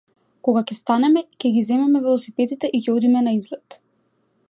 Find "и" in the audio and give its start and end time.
2.79-2.83